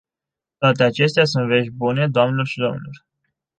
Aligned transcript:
Toate 0.59 0.83
acestea 0.83 1.23
sunt 1.25 1.47
vești 1.47 1.71
bune, 1.71 2.07
doamnelor 2.07 2.45
și 2.45 2.57
domnilor. 2.57 3.05